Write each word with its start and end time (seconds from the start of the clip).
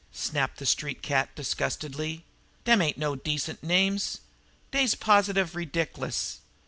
snapped 0.11 0.57
the 0.57 0.65
street 0.65 1.03
cat 1.03 1.29
disgustedly. 1.35 2.25
"Dem 2.63 2.81
ain't 2.81 2.97
no 2.97 3.15
decent 3.15 3.61
names! 3.61 4.21
D'ey's 4.71 4.95
positive 4.95 5.53
ridick'lous! 5.55 6.39